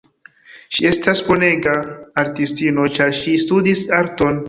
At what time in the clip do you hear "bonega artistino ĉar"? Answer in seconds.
1.27-3.17